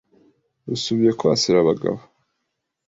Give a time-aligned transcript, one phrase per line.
[0.69, 1.99] Risubiye kwasira Abagabo